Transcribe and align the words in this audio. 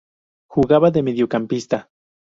Jugaba 0.55 0.89
de 0.95 1.03
mediocampista. 1.03 1.87